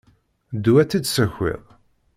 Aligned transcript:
Ddu 0.55 0.73
ad 0.81 0.87
tt-id-tessakiḍ. 0.87 1.61